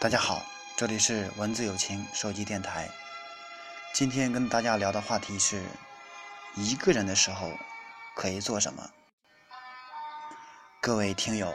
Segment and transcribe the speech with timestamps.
[0.00, 0.44] 大家好，
[0.76, 2.88] 这里是文字友情手机电台。
[3.92, 5.64] 今天跟大家聊的话题是：
[6.54, 7.50] 一个人的时候
[8.14, 8.90] 可以做什么？
[10.80, 11.52] 各位听友，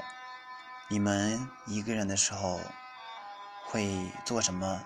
[0.90, 2.60] 你们一个人的时候
[3.68, 4.84] 会做什么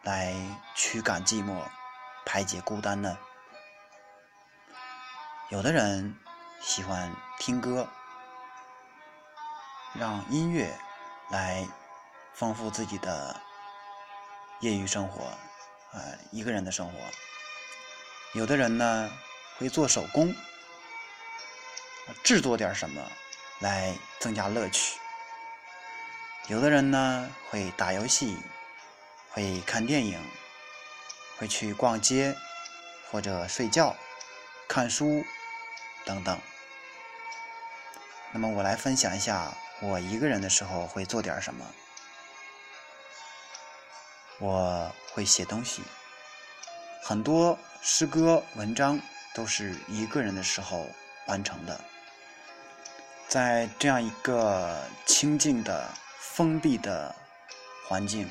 [0.00, 0.34] 来
[0.74, 1.62] 驱赶寂寞、
[2.24, 3.18] 排解孤单呢？
[5.50, 6.18] 有的人
[6.62, 7.86] 喜欢听歌，
[9.92, 10.74] 让音乐
[11.30, 11.68] 来。
[12.34, 13.40] 丰富自己的
[14.60, 15.36] 业余生活，
[15.92, 16.98] 呃，一个人的生活。
[18.32, 19.10] 有的人呢
[19.58, 20.34] 会做手工，
[22.22, 23.02] 制作点什么
[23.58, 24.98] 来增加乐趣。
[26.46, 28.36] 有的人呢会打游戏，
[29.30, 30.18] 会看电影，
[31.36, 32.36] 会去逛街
[33.10, 33.94] 或者睡觉、
[34.68, 35.24] 看书
[36.04, 36.40] 等等。
[38.32, 41.66] 那么我来分享一下我一个人的时候会做点什么。
[44.40, 45.82] 我会写东西，
[47.02, 48.98] 很多诗歌文章
[49.34, 50.88] 都是一个人的时候
[51.26, 51.78] 完成的。
[53.28, 55.88] 在这样一个清静的、
[56.18, 57.14] 封闭的
[57.86, 58.30] 环境，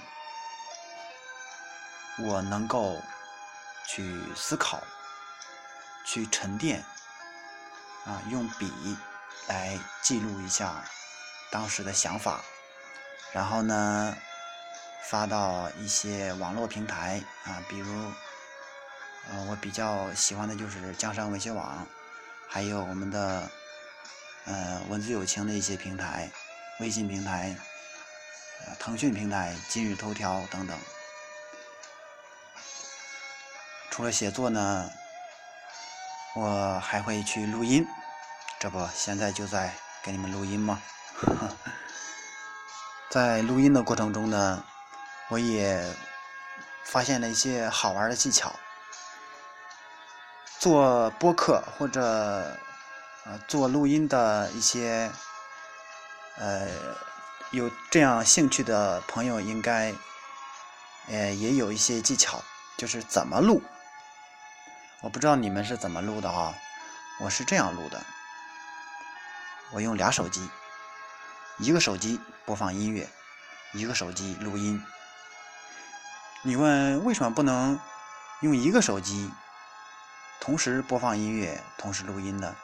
[2.17, 2.99] 我能够
[3.87, 4.81] 去思考、
[6.07, 6.83] 去沉淀，
[8.05, 8.97] 啊，用笔
[9.47, 10.83] 来记录一下
[11.51, 12.41] 当时的想法，
[13.31, 14.17] 然后呢？
[15.09, 17.91] 发到一些网络平台啊，比如，
[19.27, 21.87] 呃，我比较喜欢的就是江山文学网，
[22.47, 23.49] 还有我们的，
[24.45, 26.29] 呃，文字友情的一些平台，
[26.79, 27.57] 微信平台，
[28.77, 30.77] 腾讯平台、今日头条等等。
[33.89, 34.91] 除了写作呢，
[36.35, 37.83] 我还会去录音，
[38.59, 39.73] 这不现在就在
[40.03, 40.79] 给你们录音吗？
[43.09, 44.63] 在录音的过程中呢。
[45.29, 45.83] 我也
[46.83, 48.53] 发现了一些好玩的技巧。
[50.59, 52.01] 做播客或者
[53.23, 55.09] 呃做录音的一些
[56.35, 56.67] 呃
[57.51, 59.93] 有这样兴趣的朋友，应该
[61.07, 62.43] 呃也有一些技巧，
[62.77, 63.61] 就是怎么录。
[65.01, 66.53] 我不知道你们是怎么录的哈，
[67.21, 68.03] 我是这样录的。
[69.71, 70.49] 我用俩手机，
[71.59, 73.07] 一个手机播放音乐，
[73.71, 74.83] 一个手机录音。
[76.41, 77.77] 你问为什么不能
[78.41, 79.29] 用一个手机
[80.39, 82.55] 同时播放音乐、同时录音呢？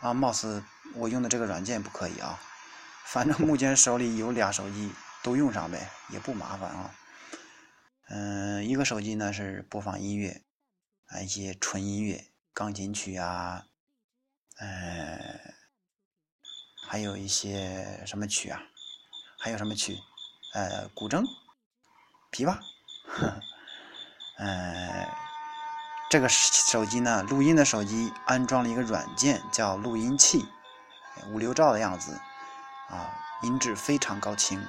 [0.00, 2.40] 啊，貌似我用的这个软件不可以啊。
[3.04, 4.90] 反正目前手里有俩手机，
[5.22, 6.94] 都用上呗，也不麻烦啊。
[8.08, 10.42] 嗯，一个手机呢是播放音乐，
[11.08, 13.66] 啊一些纯音乐，钢琴曲啊，
[14.56, 15.54] 呃，
[16.88, 18.62] 还有一些什么曲啊？
[19.38, 19.98] 还有什么曲？
[20.54, 21.22] 呃，古筝。
[22.32, 22.56] 琵琶，
[24.40, 25.06] 呃，
[26.08, 30.48] 这个手机呢，录音的手机安装了一个软件，叫录音器，
[31.28, 32.18] 五六兆的样子，
[32.88, 33.12] 啊，
[33.42, 34.66] 音质非常高清，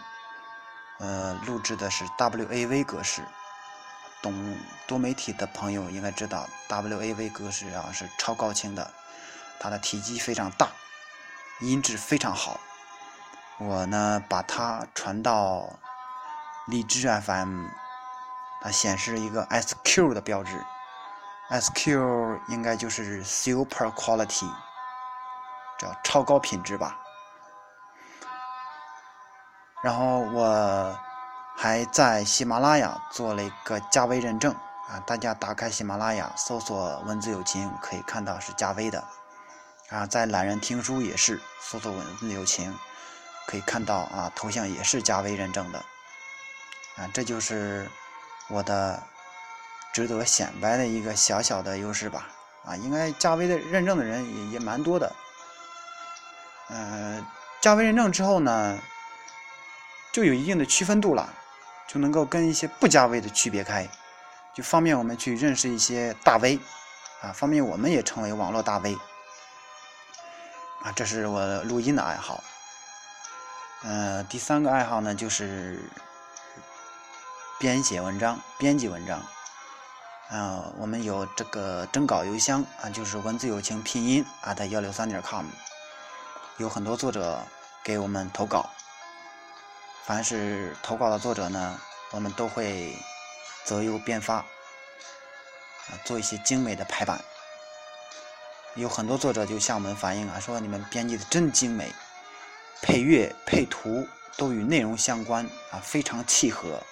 [1.00, 3.24] 呃，录制的是 WAV 格式，
[4.22, 8.92] 懂多媒体的朋友应该知道，WAV 格式啊是超高清的，
[9.58, 10.68] 它的体积非常大，
[11.62, 12.60] 音质非常好，
[13.58, 15.80] 我呢把它传到。
[16.66, 17.68] 荔枝 FM，
[18.62, 20.64] 它显示一个 SQ 的标志
[21.50, 24.50] ，SQ 应该就是 Super Quality，
[25.78, 26.98] 叫超高品质吧。
[29.84, 30.98] 然后我
[31.58, 34.56] 还在喜马拉雅做了一个加微认证
[34.88, 39.04] 啊，大家打开喜马拉雅搜索“文字有情”，可以看到是加微的。
[39.90, 42.74] 啊，在懒人听书也是搜索“文字有情”，
[43.46, 45.84] 可以看到啊，头像也是加微认证的。
[46.96, 47.90] 啊，这就是
[48.48, 49.02] 我的
[49.92, 52.28] 值得显摆的一个小小的优势吧。
[52.66, 55.12] 啊，应该加微的认证的人也也蛮多的。
[56.70, 57.26] 嗯，
[57.60, 58.80] 加微认证之后呢，
[60.12, 61.28] 就有一定的区分度了，
[61.88, 63.90] 就能够跟一些不加微的区别开，
[64.54, 66.60] 就方便我们去认识一些大 V，
[67.22, 68.96] 啊，方便我们也成为网络大 V。
[70.84, 72.44] 啊，这是我录音的爱好。
[73.84, 75.80] 嗯，第三个爱好呢，就是。
[77.64, 79.26] 编写文章、编辑文章，
[80.28, 85.46] 啊，我们有这个征稿邮箱啊，就是文字友情拼音啊的幺六三点 com，
[86.58, 87.42] 有很多作者
[87.82, 88.70] 给我们投稿。
[90.04, 91.80] 凡是投稿的作者呢，
[92.12, 92.98] 我们都会
[93.64, 97.24] 择优编发，啊，做一些精美的排版。
[98.76, 101.94] 有很多作者就向我们反映啊，说你们编辑的真精美，
[102.82, 104.06] 配乐、配图
[104.36, 106.84] 都与内容相关啊，非常契合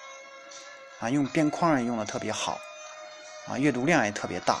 [1.02, 2.60] 啊，用边框也用的特别好
[3.48, 4.60] 啊，阅读量也特别大。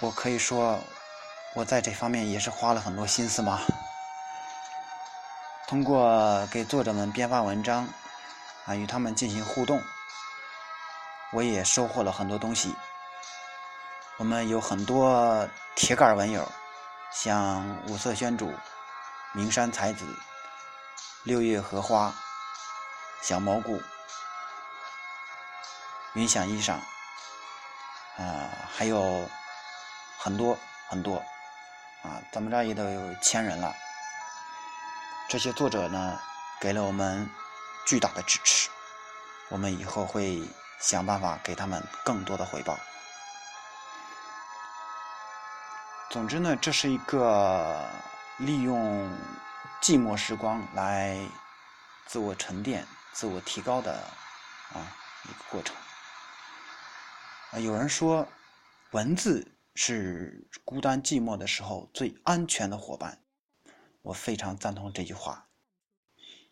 [0.00, 0.80] 我可以说，
[1.54, 3.60] 我在这方面也是花了很多心思嘛。
[5.68, 7.86] 通过给作者们编发文章
[8.64, 9.82] 啊，与他们进行互动，
[11.34, 12.74] 我也收获了很多东西。
[14.16, 16.50] 我们有很多铁杆文友，
[17.12, 18.50] 像五色宣主、
[19.32, 20.06] 名山才子、
[21.24, 22.14] 六月荷花、
[23.22, 23.80] 小蘑菇、
[26.14, 26.72] 云想衣裳，
[28.18, 29.28] 啊，还有
[30.18, 30.58] 很多
[30.88, 31.18] 很多，
[32.02, 33.72] 啊，咱们这也都有千人了。
[35.28, 36.18] 这些作者呢，
[36.60, 37.30] 给了我们
[37.86, 38.68] 巨大的支持，
[39.50, 40.42] 我们以后会
[40.80, 42.76] 想办法给他们更多的回报。
[46.10, 47.88] 总之呢，这是一个
[48.38, 49.08] 利用
[49.80, 51.16] 寂寞时光来
[52.04, 53.92] 自我沉淀、自我提高的
[54.72, 55.76] 啊一个过程。
[57.52, 58.26] 啊，有人说，
[58.92, 63.18] 文字是孤单寂寞的时候最安全的伙伴。
[64.02, 65.46] 我非常赞同这句话，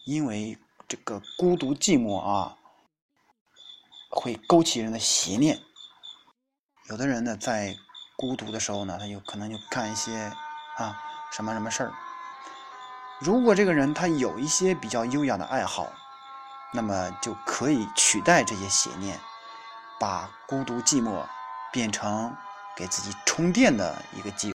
[0.05, 2.57] 因为这个孤独寂寞啊，
[4.11, 5.59] 会勾起人的邪念。
[6.89, 7.75] 有的人呢，在
[8.17, 10.33] 孤独的时候呢，他有可能就干一些
[10.77, 11.03] 啊
[11.33, 11.93] 什么什么事儿。
[13.21, 15.93] 如果这个人他有一些比较优雅的爱好，
[16.72, 19.19] 那么就可以取代这些邪念，
[19.99, 21.26] 把孤独寂寞
[21.72, 22.32] 变成
[22.76, 24.49] 给自己充电的一个机。